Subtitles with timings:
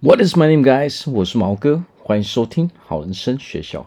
[0.00, 1.10] What is my name, guys？
[1.10, 3.84] 我是毛哥，欢迎收听好人生学校。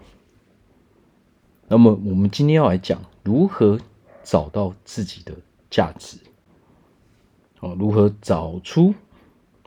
[1.69, 3.79] 那么，我们今天要来讲如何
[4.21, 5.33] 找到自己的
[5.69, 6.17] 价值。
[7.61, 8.93] 哦，如何找出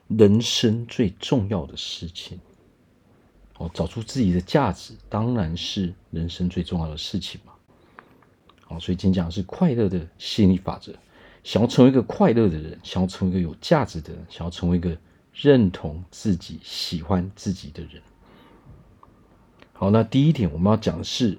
[0.08, 2.38] 人生最重要的事情？
[3.56, 7.54] 哦，找出自己的价值，当然是人生最重要的事情嘛。
[8.68, 10.92] 哦，所以今天讲的是快乐的吸引力法则。
[11.42, 14.95] 想要成为一个快乐的人，想要成为一个有价值的人，想要成为一个。
[15.34, 18.00] 认同自己、喜欢自己的人。
[19.72, 21.38] 好，那第一点我们要讲的是，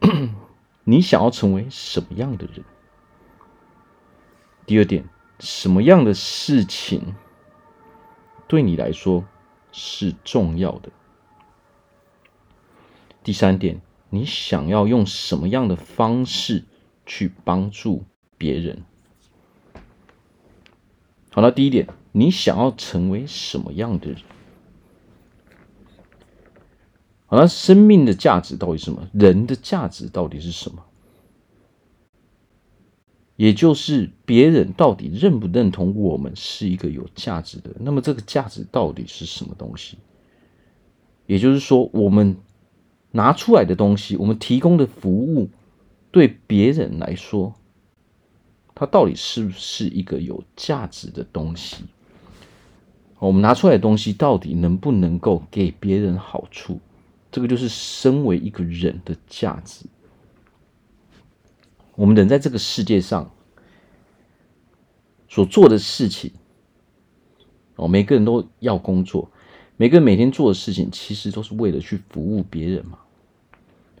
[0.82, 2.64] 你想要成为什么样的人？
[4.66, 7.14] 第二点，什么样的事情
[8.48, 9.24] 对你来说
[9.70, 10.90] 是重要的？
[13.22, 16.64] 第三点，你想要用什么样的方式
[17.06, 18.04] 去帮助
[18.36, 18.82] 别人？
[21.30, 21.86] 好，那第一点。
[22.18, 24.16] 你想要成为什么样的人？
[27.26, 29.06] 好，那生命的价值到底是什么？
[29.12, 30.82] 人的价值到底是什么？
[33.36, 37.70] 也就是别人到底认不认同我们是一个有价值的？
[37.80, 39.98] 那么这个价值到底是什么东西？
[41.26, 42.38] 也就是说，我们
[43.10, 45.50] 拿出来的东西，我们提供的服务，
[46.10, 47.52] 对别人来说，
[48.74, 51.84] 它到底是不是一个有价值的东西？
[53.18, 56.80] 我们拿出来的东西到底能不能够给别人好处？
[57.32, 59.86] 这个就是身为一个人的价值。
[61.94, 63.30] 我们人在这个世界上
[65.28, 66.30] 所做的事情，
[67.76, 69.30] 哦，每个人都要工作，
[69.76, 72.98] 每个人每天做的事情，其实都是为了去服务别人嘛，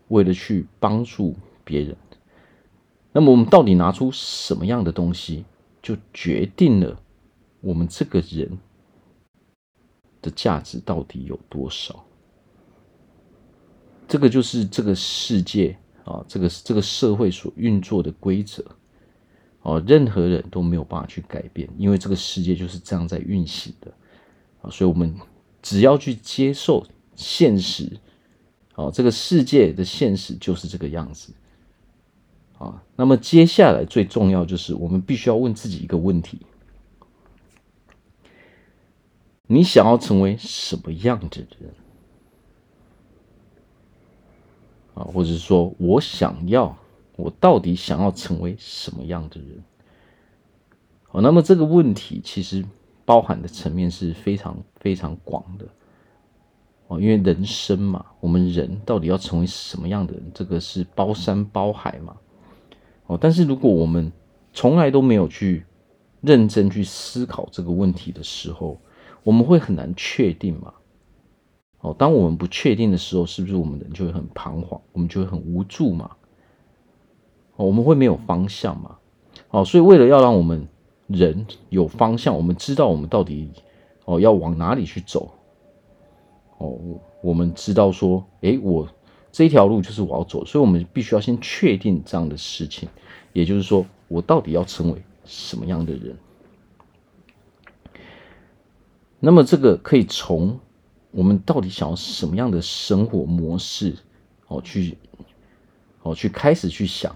[0.08, 1.96] 为了去帮助别人。
[3.12, 5.46] 那么，我们到底拿出什么样的东西，
[5.82, 7.00] 就决定了
[7.62, 8.58] 我们这个人。
[10.26, 12.04] 的价值到底有多少？
[14.08, 18.64] 这个就是这个世界啊，这个这个社会所运作的规则
[19.62, 23.92] 啊，任何人都没有办法去改变，因为这个世界就是这样在运行的
[24.62, 25.14] 啊，所以我们
[25.62, 26.84] 只要去接受
[27.14, 27.98] 现实
[28.74, 31.32] 啊，这个世界的现实就是这个样子
[32.58, 32.82] 啊。
[32.96, 36.40] 那么接下来最重要就是我们必须要问自己一个问题。
[39.46, 41.72] 你想要成为什么样子的人
[44.94, 45.04] 啊？
[45.04, 46.76] 或者说我想要，
[47.14, 49.62] 我到底想要成为什么样的人？
[51.12, 52.64] 哦，那么这个问题其实
[53.04, 55.66] 包含的层面是非常非常广的
[56.88, 60.30] 哦，因为人生嘛，我们人到底要成为什么样的人？
[60.34, 62.16] 这个是包山包海嘛。
[63.06, 64.12] 哦，但是如果我们
[64.52, 65.64] 从来都没有去
[66.20, 68.80] 认真去思考这个问题的时候，
[69.26, 70.72] 我们会很难确定嘛？
[71.80, 74.80] 哦，当我们不确定的时候，是不是我们人就会很彷徨？
[74.92, 76.12] 我们就会很无助嘛？
[77.56, 78.98] 哦，我们会没有方向嘛？
[79.50, 80.68] 哦，所以为了要让我们
[81.08, 83.50] 人有方向，我们知道我们到底
[84.04, 85.28] 哦要往哪里去走。
[86.58, 86.78] 哦，
[87.20, 88.88] 我们知道说，诶，我
[89.32, 92.88] 这一条路就是我要走，所以我们必须要先确定这样的事情，
[93.32, 96.16] 也就是说，我到底要成为什么样的人？
[99.18, 100.60] 那么，这个可以从
[101.10, 103.96] 我们到底想要什么样的生活模式，
[104.48, 104.98] 哦，去，
[106.02, 107.14] 哦，去开始去想。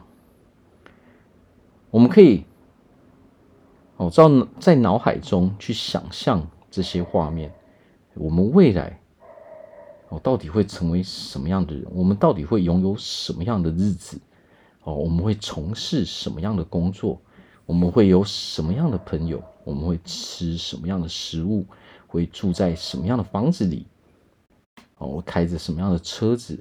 [1.91, 2.45] 我们可以，
[3.99, 7.53] 哦，照在脑海中去想象这些画面。
[8.15, 8.99] 我们未来，
[10.09, 11.85] 哦，到底会成为什么样的人？
[11.93, 14.19] 我们到底会拥有什么样的日子？
[14.85, 17.21] 哦，我们会从事什么样的工作？
[17.67, 19.43] 我们会有什么样的朋友？
[19.65, 21.67] 我们会吃什么样的食物？
[22.11, 23.87] 会住在什么样的房子里？
[24.99, 26.61] 哦，我开着什么样的车子？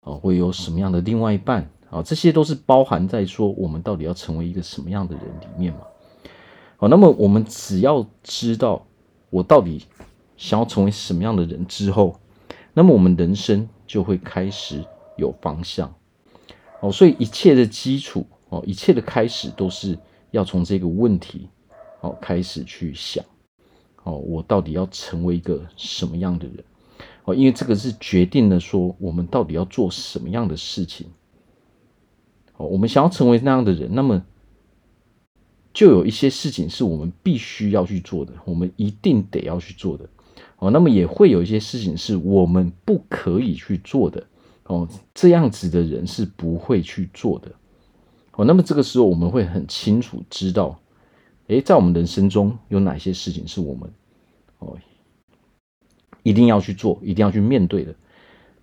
[0.00, 1.70] 哦，会有什么样的另外一半？
[1.90, 5.80] 啊，这些都是包含在说我们到底要成为一个什么样的人里面嘛。
[6.78, 8.84] 好，那么我们只要知道
[9.30, 9.84] 我到底
[10.36, 12.18] 想要成为什么样的人之后，
[12.72, 14.82] 那么我们人生就会开始
[15.16, 15.94] 有方向。
[16.80, 19.98] 哦，所以一切的基础哦，一切的开始都是
[20.30, 21.48] 要从这个问题
[22.00, 23.24] 哦开始去想。
[24.06, 26.64] 哦，我到底要成为一个什么样的人？
[27.24, 31.08] 哦，因为这个是决定了说我们到底要做什么样的事情。
[32.56, 34.24] 哦，我们想要成为那样的人，那么
[35.74, 40.08] 就有一些事情是我们必须要去做的，我们一定得要去做的。
[40.58, 44.24] 哦，那么也会有一些事情是我们不可以去做的。
[44.66, 47.50] 哦，这样子的人是不会去做的。
[48.36, 50.78] 哦，那么这个时候我们会很清楚知道。
[51.48, 53.88] 诶，在我们人生中有哪些事情是我们
[54.58, 54.76] 哦
[56.22, 57.94] 一定要去做，一定要去面对的。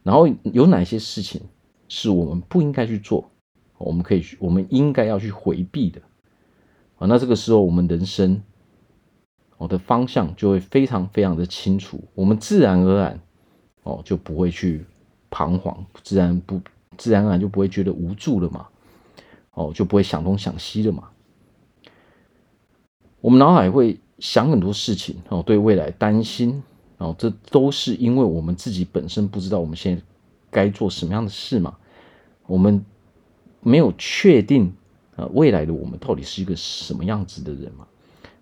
[0.04, 1.40] 然后有哪些事情
[1.88, 3.32] 是我们不应该去做，
[3.78, 6.02] 我们可以，我们应该要去回避的。
[6.98, 8.42] 啊，那这个时候我们人生，
[9.58, 13.20] 我的方向就会非常非常的清楚，我们自然而然，
[13.84, 14.86] 哦，就不会去
[15.30, 16.60] 彷徨，自然不
[16.98, 18.68] 自然而然就不会觉得无助了嘛，
[19.54, 21.10] 哦，就不会想东想西了嘛。
[23.24, 26.62] 我们脑海会想很多事情，哦，对未来担心，
[26.98, 30.02] 哦，这都是因为我们自己本身不知道我们现在
[30.52, 31.78] 该做什么样的事嘛，
[32.48, 32.84] 我们
[33.62, 34.74] 没有确定。
[35.16, 37.86] 啊，未来的我们到底是一个什么样子的人嘛？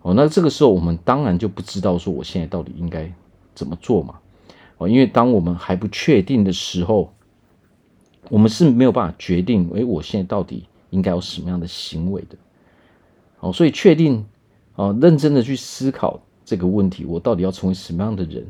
[0.00, 3.12] 哦，那这个时候我们当然就不知道说我现在到底应该
[3.54, 4.18] 怎么做嘛？
[4.78, 7.12] 哦，因为当我们还不确定的时候，
[8.30, 12.38] 我们是没有办法决定，诶，我现在到底应该有什么样的行为的？
[13.40, 14.24] 哦，所以确定，
[14.74, 18.46] 哦，认真的去思考这个问题，我到底要成为什么样的人？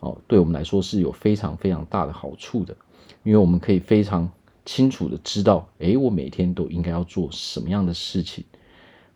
[0.00, 2.76] 哦，对我们来说是有非常非常大的好处的，
[3.22, 4.30] 因为我们可以非常。
[4.66, 8.44] 清楚的知道，诶，我每天都应该要做什么样的事情，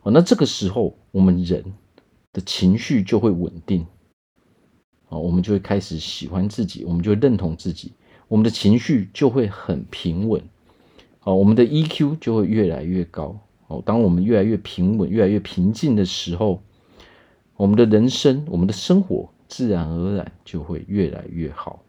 [0.02, 1.62] 哦，那这个时候我们人
[2.32, 3.86] 的情绪就会稳定，
[5.10, 7.92] 哦，我们就会开始喜欢自己，我们就认同自己，
[8.26, 10.42] 我们的情绪就会很平稳，
[11.22, 16.62] 哦，我们的 EQ 就会越来越高，哦，当我们越来越平稳、越来越平静的时候，
[17.56, 21.82] 我们的人生、我们的生活自然而然就会越来越好。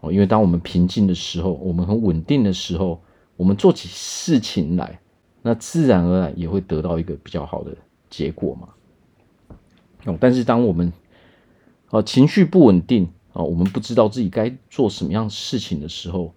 [0.00, 3.00] 哦，因为当我们平静的时候，我们很稳定的时候，
[3.36, 5.00] 我们做起事情来，
[5.42, 7.76] 那自然而然也会得到一个比较好的
[8.08, 8.68] 结果嘛。
[10.04, 10.92] 哦，但是当我们
[11.90, 16.34] 哦情绪不稳定啊，我们不知道自己该做什么样事情的时候，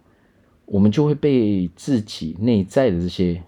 [0.66, 3.42] 我们就会被自己内在的这些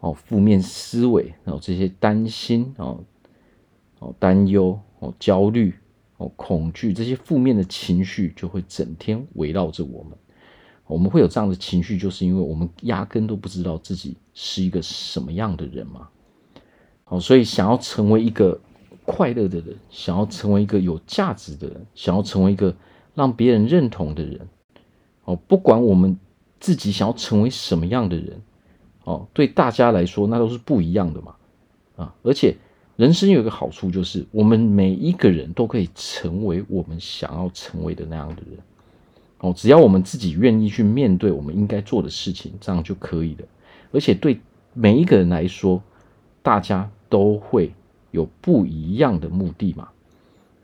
[0.00, 3.04] 哦负面思维，然后这些担心哦、
[3.98, 5.74] 哦担忧、哦焦虑。
[6.20, 10.18] 哦，恐惧这些负面的情绪就会整天围绕着我们。
[10.88, 16.08] 我们会有这样的情绪，就是因为我们压根都不知道自己是一个什么样的人嘛。
[17.04, 18.60] 哦，所以想要成为一个
[19.06, 22.74] 快乐的人，想要成为一个有价值的人，想要成为一个
[23.14, 24.40] 让别人认同的人。
[25.24, 26.18] 哦，不管我们
[26.58, 28.42] 自己想要成为什么样的人，
[29.08, 31.34] 哦，对大家来说那都是不一样的嘛。
[31.96, 32.54] 啊，而且。
[32.98, 38.58] 人生有一个好处，就是我们每一个人都可以成为我们想要成为的那样的人。
[39.38, 43.44] 哦，只要我们自己愿意去面对我们应该做的事情，这样就可以了。
[43.92, 44.40] 而且对
[44.74, 45.80] 每一个人来说，
[46.42, 47.72] 大家都会
[48.10, 49.88] 有不一样的目的嘛。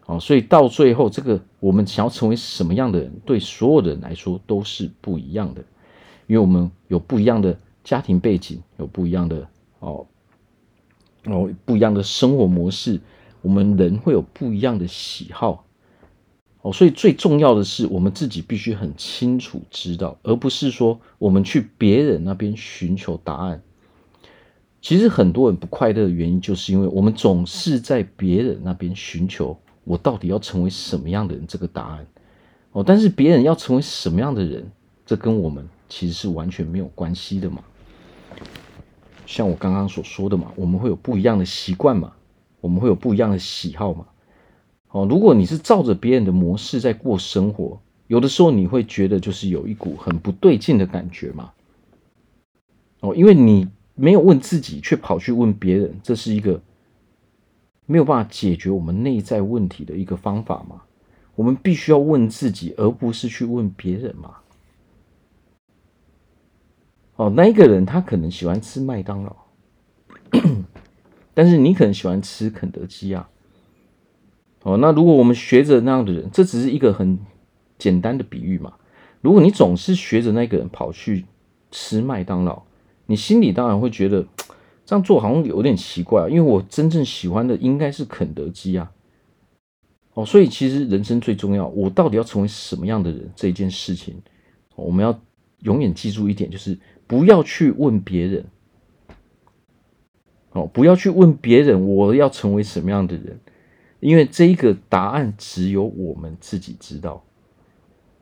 [0.06, 5.62] 哦，所以到最后，这个我们想要成为什么样的人，对所有的人来说都是不一样的，
[6.26, 9.47] 因为我们有不一样的家庭背景，有不一样的
[9.79, 10.07] 哦。
[11.27, 13.01] 哦，不一样的生活模式，
[13.41, 15.65] 我们人会有不一样的喜好，
[16.61, 23.63] 哦，所以最重要的是我们自己必须很清楚知道，而不是说我们去别人那边寻求答案。
[24.83, 32.07] 其实很多人不快乐的原因，就是因为我们总是在别人那边寻求我到底要成为什么样的人这个答案。
[32.73, 34.71] 哦，但是别人要成为什么样的人，
[35.07, 37.65] 这跟我们其实是完全没有关系的嘛。
[39.27, 42.13] 像我刚刚所说的嘛，我们会有不一样的习惯嘛，
[42.61, 44.07] 我们会有不一样的喜好嘛。
[44.91, 51.51] 哦，如果你是照着别人的模式在过生活，有的时候你会觉得就是有一股很不对劲的感觉嘛。
[53.01, 56.61] 哦，因为你没有问自己，却跑去问别人，这是一个
[57.87, 60.82] 没有办法解决我们内在问题的一个方法嘛。
[61.35, 64.37] 我们必须要问自己，而不是去问别人嘛。
[67.17, 69.37] 哦，那一个人他可能喜欢吃麦当劳，
[71.33, 73.29] 但是你可能喜欢吃肯德基啊。
[74.65, 77.17] 哦，那如果我们学着那样的人，这只是一个很
[77.79, 78.73] 简单的比喻嘛。
[79.21, 81.25] 如果你总是学着那个人跑去
[81.71, 82.63] 吃麦当劳，
[83.06, 84.27] 你心里当然会觉得
[84.85, 88.91] 这样做好像有点奇怪，因为我真正喜欢的应该是肯德基啊。
[90.15, 94.21] 哦，所以其实人生最重要，我到底要成为什么样的人这一件事情，
[94.75, 95.17] 我们要
[95.61, 96.77] 永远记住一点，就是。
[97.06, 98.46] 不要去问别人，
[100.53, 103.39] 哦，不要去问别人，我要成为什么样的人？
[104.01, 107.23] 因为这一个答案只有我们自己知道。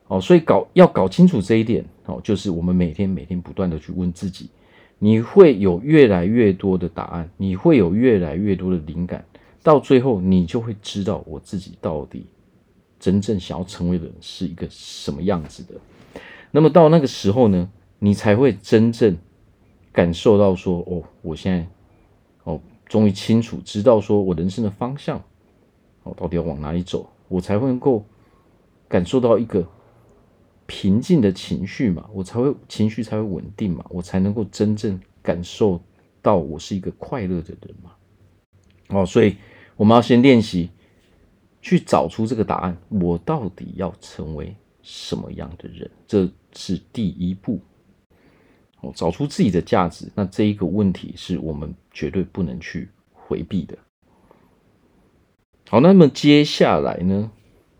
[0.09, 4.51] 哦，所以搞要搞清楚这一点，哦，就是我们每天每天不断的去问自己，
[4.99, 9.25] 你会有越来越多的答案，你会有越来越多的灵感，
[9.62, 12.27] 到最后你就会知道我自己到底
[13.01, 15.75] 真正想要成为的人是一个什么样子的。
[16.51, 17.71] 那么到那个时候呢？
[18.05, 19.17] 你才会真正
[19.93, 21.65] 感受到说，哦，我现在
[22.43, 25.23] 哦，终于清楚知道说我人生的方向，
[26.03, 28.05] 哦，到底要往哪里走，我才会能够
[28.89, 29.65] 感受到一个
[30.67, 35.81] 平静的情绪嘛，我才会情绪才会稳定嘛，我才能够真正感受
[36.21, 37.93] 到我是一个快乐的人嘛。
[38.89, 39.37] 哦，所以
[39.77, 40.71] 我们要先练习
[41.61, 45.89] 去找出这个答案，我到底要成为什么样的人？
[46.09, 47.61] 这是第一步。
[48.83, 53.79] 哦，找出自己的价值，那这一个问题是我们绝对不能去回避的。
[55.69, 57.31] 好，那么接下来呢？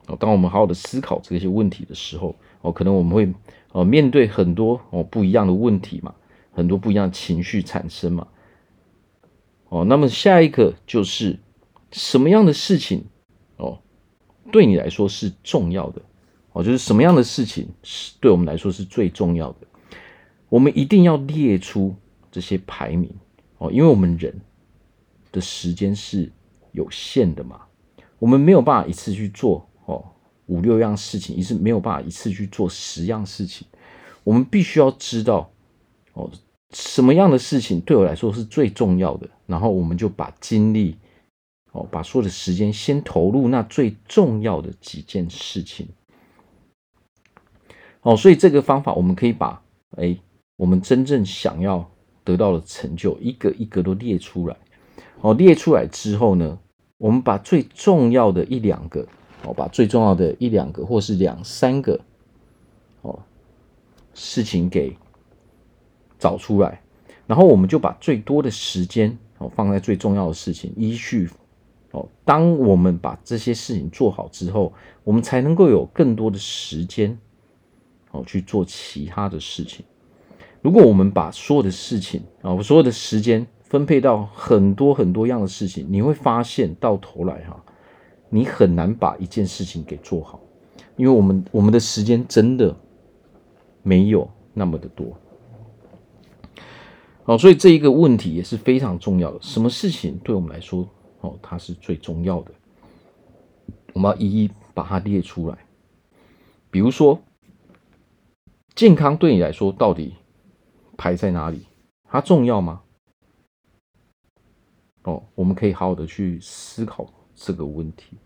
[0.07, 3.33] 哦，当我们好好的思考这些问题的时候，哦，可能我们会
[3.73, 6.15] 哦面对很多哦不一样的问题嘛，
[6.53, 8.27] 很多不一样的情绪产生嘛。
[9.69, 11.39] 哦，那么下一个就是
[11.91, 13.05] 什么样的事情
[13.57, 13.79] 哦
[14.51, 16.03] 对你来说是重要的？
[16.53, 19.67] 哦，就是什么样的事情是对我们来说是最重要的？
[20.53, 21.97] 我们一定要列出
[22.31, 23.11] 这些排名
[23.57, 24.39] 哦，因为我们人
[25.33, 26.31] 的时间是
[26.73, 27.63] 有限的嘛，
[28.19, 30.05] 我们没有办法一次去做哦
[30.49, 33.67] 五六样事情，也是没有办法一次去做十样事情。
[34.25, 35.51] 我们必须要知道
[36.13, 36.31] 哦，
[36.75, 40.99] 什么样的事情对我来说是最重要的，然后我们就把精力
[41.71, 45.89] 哦，把所有的时间先投入那最重要的几件事情。
[48.03, 49.63] 哦，所以这个方法我们可以把
[49.97, 50.15] 哎。
[50.63, 51.91] 我们真正想要
[52.23, 54.57] 得到的成就，一个一个都列出来。
[55.21, 56.57] 哦，列出来之后呢，
[56.99, 59.05] 我们把最重要的一两个，
[59.45, 62.01] 哦，把最重要的一两个，或是两三个，
[63.01, 63.19] 哦，
[64.15, 64.97] 事情给
[66.17, 66.81] 找出来。
[67.27, 70.73] 然后我们就把最多的时间，哦，放在最重要的事情。
[70.77, 71.29] 依序，
[71.91, 77.19] 哦，当我们把这些事情做好之后，我们才能够有更多的时间，
[78.13, 79.85] 哦，去做其他的事情。
[80.63, 87.63] 如果我们把所有的事情啊，我所有的时间分配到很多很多样的事情，你会发现到头来哈，
[88.31, 90.41] 你很难把一件事情给做好，
[90.97, 92.75] 因为我们我们的时间真的
[93.83, 95.07] 没有那么的多。
[97.25, 99.39] 好，所以这一个问题也是非常重要的。
[99.41, 100.89] 什么事情对我们来说
[101.21, 102.53] 哦，它是最重要的？
[103.93, 105.59] 我们要一一把它列出来。
[106.71, 107.21] 比如说，
[108.75, 110.15] 健康对你来说到底
[110.97, 111.67] 排在哪里？
[112.09, 112.83] 它重要吗？
[115.05, 118.17] 哦，我们可以好好的去思考这个问题。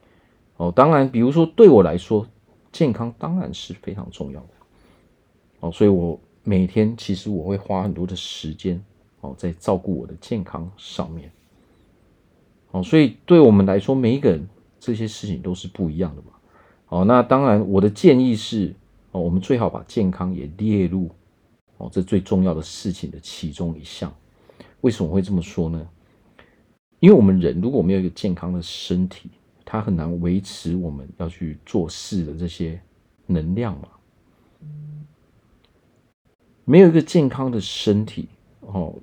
[0.57, 2.27] 哦，当然，比如说对我来说，
[2.73, 4.49] 健康当然是非常重要的。
[5.61, 8.83] 哦，所以我每天其实我会花很多的时间
[9.21, 11.31] 哦，在照顾我的健康上面。
[12.73, 14.47] 哦，所以对我们来说，每一个人
[14.81, 16.29] 这些事情都是不一样的嘛。
[16.89, 18.75] 哦，那当然，我的建议是，
[19.13, 21.09] 哦，我们最好把健康也列入。
[21.79, 24.15] 哦，这最重要的事情的其中一项，
[24.81, 25.89] 为什么会这么说呢？
[27.01, 29.31] 因为我们人如果没有一个健康的身体，
[29.65, 32.81] 它很难维持我们要去做事的这些
[33.27, 33.89] 能量嘛。
[36.65, 38.29] 没有一个健康的身体，
[38.61, 38.95] 哦，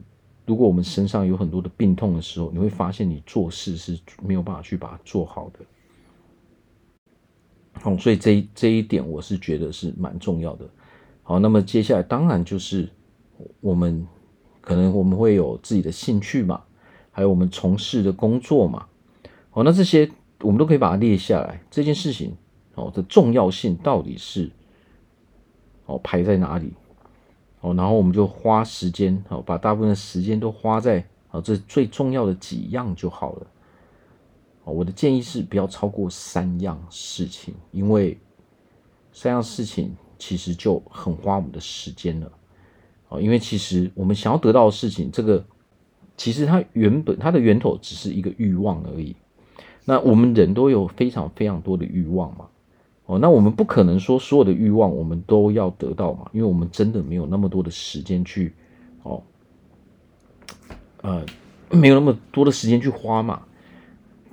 [0.46, 5.60] 如果我们身上有很多的病痛的时候，你会发现你做事是没有办法去把它做好的。
[7.84, 10.68] 哦，所以这这一点我是觉得是蛮重要的。
[11.24, 12.90] 好，那么接下来当然就是
[13.62, 14.06] 我们
[14.60, 16.62] 可能我们会有自己的兴趣嘛，
[17.12, 18.86] 还有我们从事的工作嘛。
[19.50, 20.12] 好，那这些
[20.42, 21.62] 我们都可以把它列下来。
[21.72, 22.36] 这件事情
[22.76, 24.52] 哦的重要性到底是
[25.86, 26.74] 哦排在哪里？
[27.62, 33.48] 哦，然后我们就花时间哦，把大部分的时间都花在哦这最重要的几样就好了。
[34.66, 38.20] 我的建议是不要超过三样事情，因为
[39.14, 39.96] 三样事情。
[40.26, 42.32] 其实就很花我们的时间了，
[43.10, 45.44] 哦，因为其实我们想要得到的事情，这个
[46.16, 49.14] 其实它原本它的源头只是一个欲望而已。
[49.84, 52.46] 那我们人都有非常非常多的欲望嘛，
[53.06, 58.54] 哦，那我们不可能说所有的欲望我们都要得到嘛，因为我们真的没有那么多的时间去，
[59.04, 59.22] 哦，
[61.02, 61.26] 呃，
[61.70, 63.42] 没有那么多的时间去花嘛，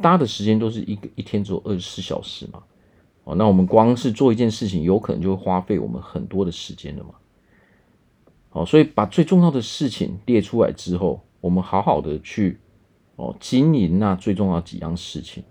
[0.01, 2.63] 大家的时间都是一个一天只有二十四小时嘛。
[3.37, 7.15] 那我们光是做一件事情，有可能就会花费我们很多的时间了嘛。
[8.49, 12.59] 好，所以把最重要的事情列出来之后，我们好好的去
[13.17, 15.45] 哦经营那最重要几样事情。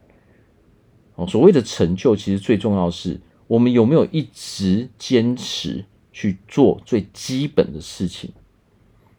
[1.15, 8.31] 哦，所谓的成就，其实最重要是我们有没有一直坚持去做最基本的事情。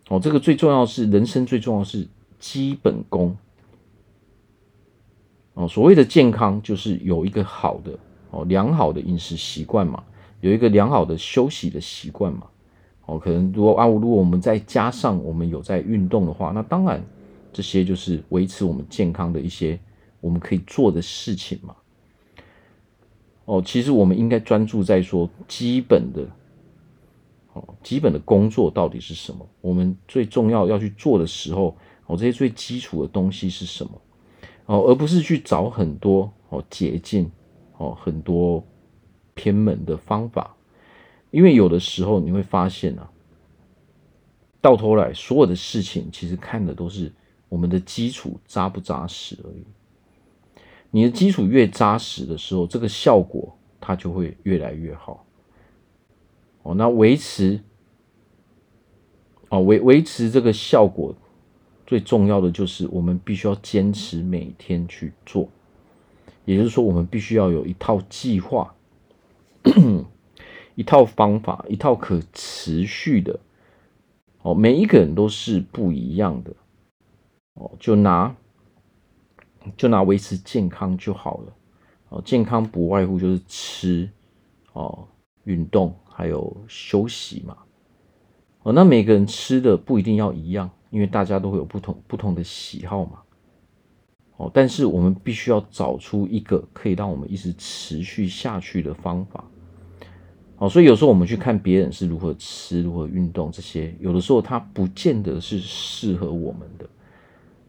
[0.08, 2.06] 哦，这个最重要是人生最重要是
[2.38, 3.36] 基本功。
[5.54, 7.98] 哦，所谓的健康，就是有一个好的。
[8.30, 10.02] 哦，良好的饮食习惯嘛，
[10.40, 12.46] 有一个良好的休息的习惯嘛。
[13.06, 17.02] 哦，可能如果啊，如果我们再加上我们有在运动的话，那当然
[17.52, 19.78] 这些就是维持我们健康的一些
[20.20, 21.74] 我们可以做的事情嘛。
[23.46, 26.24] 哦，其实我们应该专注在说基本的，
[27.52, 29.44] 哦，基本的工作到底是什么？
[29.60, 33.90] 我们最重要要去做的时候，哦，这些最基础的东西是什么？
[34.66, 37.28] 哦，而不是去找很多哦捷径，
[37.80, 38.62] 哦很多
[39.32, 40.54] 偏门的方法，
[41.30, 43.10] 因为有的时候你会发现啊，
[44.60, 47.10] 到头来所有的事情其实看的都是
[47.48, 49.64] 我们的基础扎不扎实而已。
[50.90, 55.24] 你的基础越扎实的时候，这个效果它就会越来越好。
[56.62, 57.58] 哦，那维持，
[59.48, 61.14] 哦维维持这个效果，
[61.86, 65.48] 最重要的就是我们必须要坚持每天去做。
[66.44, 68.74] 也就是说，我们必须要有一套计划，
[70.74, 73.40] 一套方法，一套可持续的。
[74.42, 76.52] 哦，每一个人都是不一样的。
[77.54, 78.34] 哦，就拿。
[79.76, 81.52] 就拿维持健康就好了，
[82.08, 84.08] 哦，健康不外乎就是吃，
[84.72, 85.06] 哦，
[85.44, 87.58] 运动还有休息嘛，
[88.62, 93.20] 哦，那每个人吃的不一定要一样，因为大家都会有不同不同的喜好嘛，
[94.40, 99.44] 哦，但是我们必须要找出一个可以让我们一直持续下去的方法，
[100.56, 106.88] 哦，所以有时候我们去看别人是如何吃、如何运动这些，有的时候它不见得是适合我们的。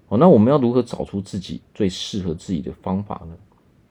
[0.08, 3.36] 哦，那我们要如何找出自己最适合自己的方法呢？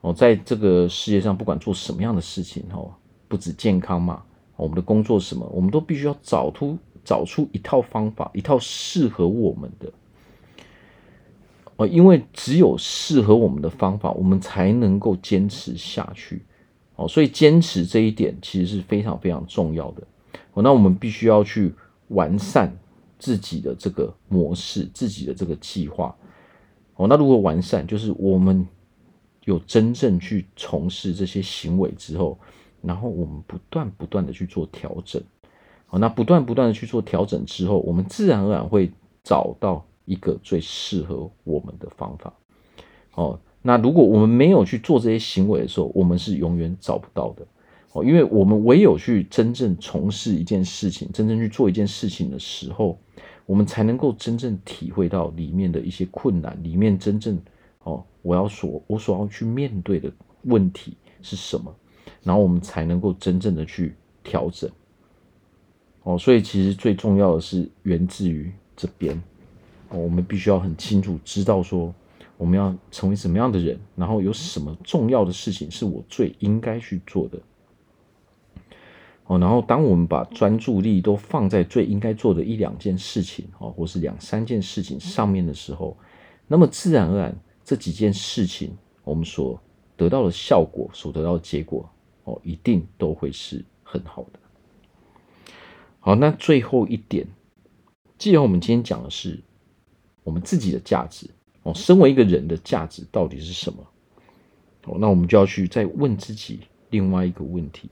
[0.01, 2.91] 哦，在这个世界上，不管做什么样的事情，哦，
[3.27, 4.23] 不止健康嘛，
[4.55, 9.91] 我们的工作什么，我们都必须要找出找出一套方法，一套适合我们的。
[11.81, 16.43] 哦，因为只有适合我们的方法，我们才能够坚持下去。
[16.95, 20.03] 哦，所以坚持这一点其实是非常非常重要的。
[20.53, 21.73] 哦，那我们必须要去
[22.09, 22.77] 完善。
[23.23, 26.15] 自己的这个模式，自己的这个计划，
[26.95, 28.67] 哦，那如果完善，就是我们
[29.43, 32.35] 有真正去从事这些行为之后，
[32.81, 35.21] 然后我们不断不断的去做调整，
[35.91, 38.91] 哦，那不断不断的去做调整之后，我们自然而然会
[39.23, 42.33] 找到一个最适合我们的方法，
[43.15, 47.47] 哦，那如果我们没有去做这些行为的时候，我们是永远找不到的，
[47.93, 52.99] 哦，因为我们唯有去真正从事一件事情，真正去做一件事情的时候。
[53.47, 57.37] 我们才能够真正体会到里面的一些困难，里面真正
[57.83, 60.09] 哦，我要所我所要去面对的
[60.43, 61.75] 问题是什么，
[62.23, 64.69] 然后我们才能够真正的去调整。
[66.03, 69.21] 哦，所以其实最重要的是源自于这边，
[69.91, 71.93] 我们必须要很清楚知道说
[72.37, 77.39] 我们要成为什么样的人，然后有什么重要的事情是我最应该去做的。
[79.25, 85.95] 哦，然后当我们把专注力都放在最应该做的一两件事情，哦，或是两三件事情上面的时候，
[86.47, 89.57] 那么自然而然这几件事情，我们所
[89.95, 91.89] 得到的效果，所得到的结果，
[92.23, 94.39] 哦，一定都会是很好的。
[95.99, 97.27] 好，那最后一点，
[98.17, 99.39] 既然我们今天讲的是
[100.23, 101.29] 我们自己的价值，
[101.63, 103.87] 哦，身为一个人的价值到底是什么？
[104.85, 107.89] 哦，那我们就要去再问自己另外一个问题。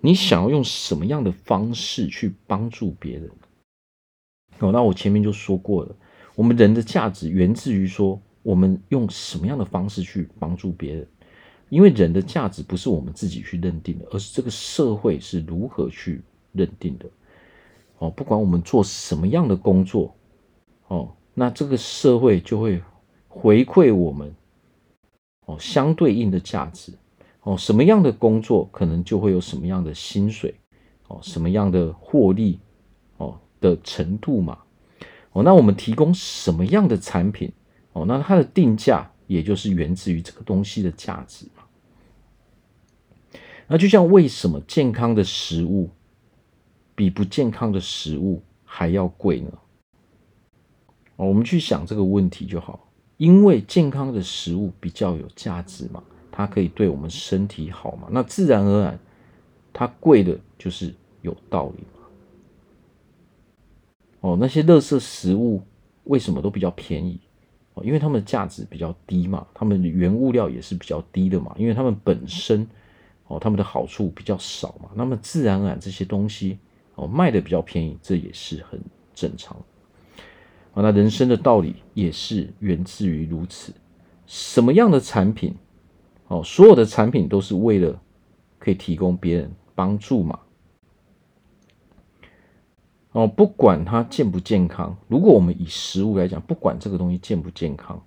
[0.00, 3.30] 你想要用什么样的方式去帮助别人？
[4.60, 5.94] 哦，那我前面就说过了，
[6.34, 11.06] 我们人的价值源自于说，我们用什么样的方式去帮助别人。
[11.68, 16.22] 因为人的价值不是我们自己去认定的，而是这个社会是如何去
[16.52, 17.06] 认定的。
[17.98, 20.14] 哦，不管我们做什么样的工作，
[20.90, 22.82] 哦，那这个社会就会
[23.28, 24.34] 回馈我们，
[25.46, 26.92] 哦，相对应的价值。
[27.42, 30.54] 哦，什么样的工作可能就会有什么样的薪水，
[31.08, 32.60] 哦，什么样的获利，
[33.16, 34.58] 哦的程度嘛，
[35.32, 37.50] 哦，那我们提供什么样的产品，
[37.92, 41.62] 哦，那它的定价也就是源自于这个东西的价值嘛。
[43.66, 45.88] 那就像为什么健康的食物
[46.94, 49.50] 比不健康的食物还要贵呢？
[51.26, 56.02] 我们去想这个问题就好，因为健康的食物比较有价值嘛。
[56.32, 58.08] 它可以对我们身体好嘛？
[58.12, 58.98] 那自然而然，
[59.72, 62.06] 它贵的就是有道理嘛。
[64.20, 65.60] 哦，那些垃圾食物
[66.04, 67.20] 为什么都比较便宜？
[67.74, 72.66] 哦，因为它们的价值比较低嘛，它们原物料也是比较低的嘛，因为它们本身
[73.26, 76.58] 哦，它们的好处比较少嘛，那么自然而然这些东西
[76.94, 78.80] 哦卖的比较便宜，这也是很
[79.12, 79.54] 正常。
[80.72, 83.72] 啊，那人生的道理也是源自于如此。
[84.26, 85.54] 什么样的产品？
[86.28, 88.00] 哦，所有的产品都是为了
[88.58, 90.38] 可以提供别人帮助嘛。
[93.10, 98.00] 哦，不管它健不健康，如果我们以食物来讲，不管这个东西健不健康，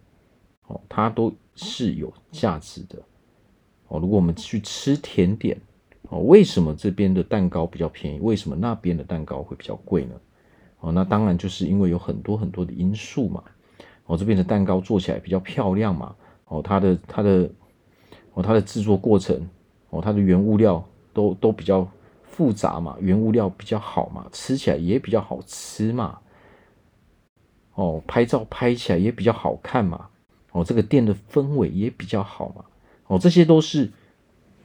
[0.68, 2.98] 哦，它都是有价值的。
[3.90, 5.60] 哦，如果我们去吃甜点，
[6.04, 8.20] 哦，为什么这边的蛋糕比较便宜？
[8.22, 10.16] 为什么那边的蛋糕会比较贵呢？
[10.84, 13.42] 哦，那当然就是因为有很多很多的因素嘛。
[14.06, 16.14] 哦，这边的蛋糕做起来比较漂亮嘛。
[16.46, 17.50] 哦，它的它的
[18.34, 19.50] 哦它的制作过程，
[19.92, 21.90] 哦它的原物料都都比较
[22.26, 26.20] 复杂嘛，原物料比较好嘛，吃起来也比较好吃嘛。
[27.76, 30.10] 哦，拍照拍起来也比较好看嘛。
[30.52, 32.66] 哦，这个店的氛围也比较好嘛。
[33.08, 33.90] 哦，这些都是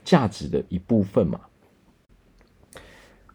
[0.04, 1.38] 价值的一部分嘛。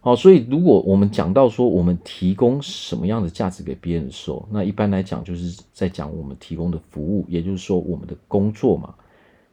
[0.05, 8.93] 好，所以如果我们讲到说我们提供什么样的价值给别人的时候，那一般来讲就是在讲我们提供的服务，也就是说我们的工作嘛。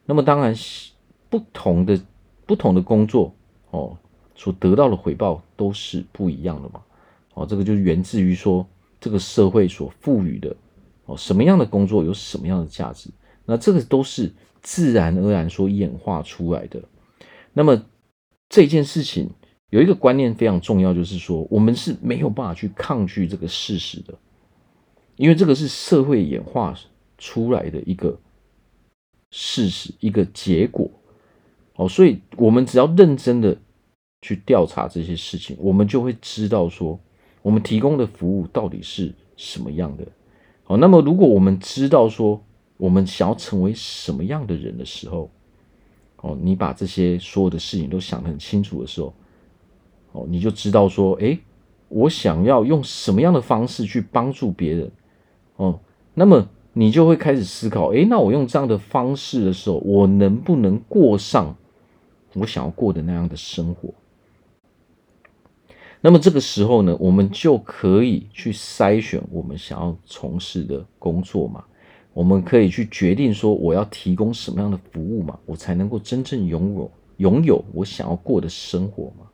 [0.05, 0.53] 那么当然，
[1.29, 1.97] 不同的
[2.45, 3.33] 不同的工作
[3.69, 3.95] 哦，
[4.35, 6.81] 所得到的回报都是不一样的嘛。
[7.33, 8.67] 哦，这个就是源自于说
[8.99, 10.53] 这个社会所赋予的
[11.05, 13.09] 哦，什么样的工作有什么样的价值，
[13.45, 14.29] 那这个都是
[14.61, 16.81] 自然而然所演化出来的。
[17.53, 17.81] 那么
[18.49, 19.29] 这件事情
[19.71, 24.13] 有一个观念非常重要，就是说我们是没有办法去抗拒这个事实的，
[25.15, 26.77] 因为这个是社会演化
[27.17, 28.19] 出来的一个
[29.31, 30.91] 事实，一个结果。
[31.75, 33.57] 哦，所以我们只要认真的
[34.21, 36.99] 去调查这些事情，我们就会知道说
[37.41, 40.05] 我们提供的服务到底是什么样的。
[40.65, 42.43] 好，那么如果我们知道说
[42.75, 45.31] 我们想要成为什么样的人的时候，
[46.17, 49.13] 哦，你把这些所有的事情都想得很清楚的时候，
[50.11, 51.39] 哦，你就知道说，诶，
[51.89, 54.91] 我想要用什么样的方式去帮助别人，
[55.57, 55.79] 哦，
[56.13, 61.55] 那么你就会开始思考，诶，那我用这样的方式的时候，我能不能过上
[62.33, 63.93] 我想要过的那样的生活？
[66.01, 71.63] 那么这个时候呢，我们就可以去筛选我们想要从事的工作嘛。
[72.13, 79.25] 我们可以去决定说，我要提供什么样的服务嘛，我才能够真正拥有拥有我想要过的生活嘛。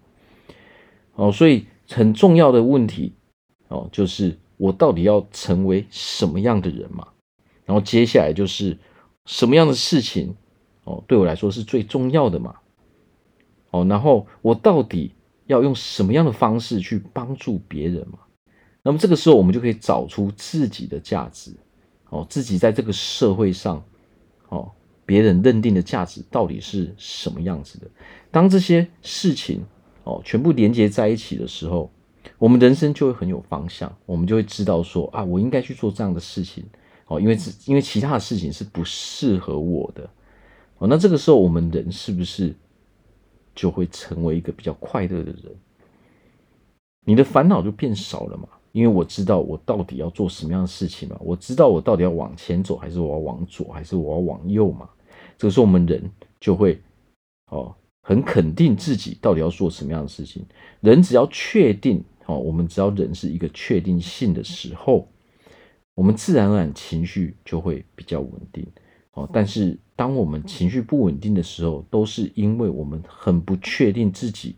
[1.17, 3.11] 哦，所以很重要的问题
[3.67, 7.07] 哦，就是我到底要成为什么样的人嘛？
[7.65, 8.77] 然后接下来就是
[9.25, 10.35] 什么样的事情
[10.85, 12.55] 哦，对我来说是最重要的嘛？
[13.71, 15.11] 哦，然后我到底
[15.47, 18.19] 要用什么样的方式去帮助别人嘛？
[18.83, 21.51] 那么这个时候，我们就可以找出自己的价值。
[22.09, 23.83] 哦，自己在这个社会上，
[24.47, 24.71] 哦，
[25.05, 27.87] 别人认定的价值到底是什么样子的？
[28.31, 29.61] 当这些事情
[30.07, 31.91] 哦全部连接在一起的时候，
[32.39, 36.63] 我们人生就会很有方向，我们就会知道说啊，我应该去做这样的事情
[37.07, 40.09] 哦，因为因为其他的事情是不适合我的
[40.77, 40.87] 哦。
[40.87, 42.55] 那这个时候，我们人是不是
[43.53, 45.55] 就会成为一个比较快乐的人？
[47.05, 48.47] 你的烦恼就变少了嘛？
[48.73, 54.87] 因为我知道我到底要做什么样的事情嘛，我知道我到底要往前走，还是我要往左，还是我要往右嘛。
[55.37, 56.03] 这个时候我们人
[56.39, 56.79] 就会
[57.49, 57.73] 哦，
[58.07, 60.41] 很肯定自己到底要做什么样的事情。
[60.79, 65.09] 人只要确定哦，我们只要人是一个确定性的时候，
[65.93, 68.65] 我们自然而然情绪就会比较稳定
[69.11, 69.29] 哦。
[69.33, 74.55] 但是当我们情绪不稳定的时候，都是因为我们很不确定自己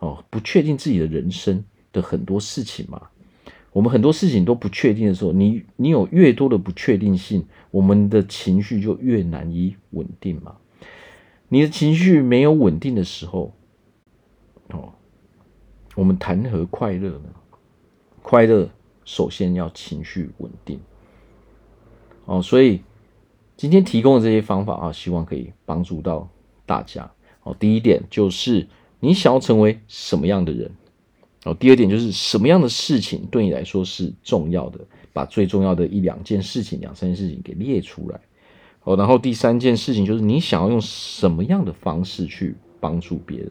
[0.00, 3.00] 哦，不确定自己的人生的很多事情嘛。
[3.72, 10.56] 我们很多事情都不确定的时候，你你有越多的不确定性，我们的情绪就越难以稳定嘛。
[11.52, 13.52] 你的情绪没有稳定的时候，
[14.68, 14.94] 哦，
[15.94, 17.28] 我们谈何快乐呢？
[18.22, 18.66] 快乐
[19.04, 20.80] 首先要情绪稳定。
[22.24, 22.80] 哦，所以
[23.54, 26.26] 今天提供的这些方法啊，希望可以帮助到
[26.64, 27.12] 大家。
[27.42, 28.66] 哦，第一点就是
[28.98, 30.70] 你想要成为什么样的人？
[31.44, 34.80] 哦，第二点就是什么样的事情对你来说是重要的，
[35.12, 38.18] 把最重要的一两件事情、两三件事情给列出来。
[38.84, 43.50] 哦，然后第三件事情就是你想要用什么样的方式去帮助别人。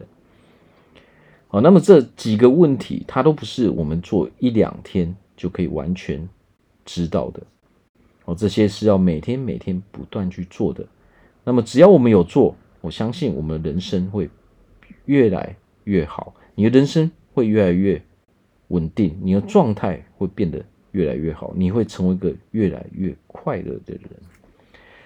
[1.48, 6.28] 好，那么这几个问题，它都不是我们做一两天就可以完全
[6.86, 7.42] 知道的。
[8.26, 10.86] 哦，这些是要每天每天不断去做的。
[11.44, 14.30] 那么只要我们有做，我相信我们的人生会
[15.06, 16.34] 越来越好。
[16.56, 17.12] 你的人生。
[17.34, 18.04] 会越来越
[18.68, 24.10] 稳定，你的状态会变得越来越好，你会成为一个越来越快乐的人。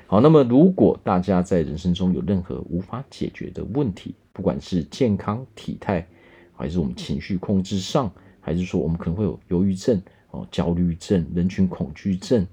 [0.08, 6.08] 好，那么如果大家在人生中有任何无法解决的问题，不管是健康体态，
[6.56, 12.46] 还是我们情绪控制上，还是说我们可能会有忧郁症、哦焦虑症、人群恐惧症，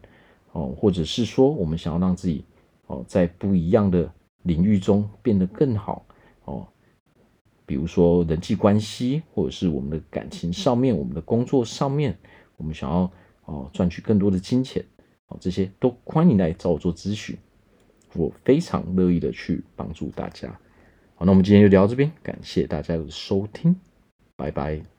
[0.53, 2.43] 哦，或者是说我们想要让自己
[2.87, 4.11] 哦在不一样的
[4.45, 6.07] 领域中变得更好，
[6.47, 6.67] 哦。
[7.67, 12.19] 比如说人际关系，或者是我们的感情上面，我们的工作上面，
[12.57, 13.11] 我们想要
[13.45, 14.85] 哦赚取更多的金钱，
[15.41, 17.37] 这些都欢迎来找我做咨询，
[18.15, 20.49] 我非常乐意的去帮助大家。
[21.15, 23.77] 好，那我们今天就聊到这边，感谢大家的收听，
[24.37, 24.92] 拜拜。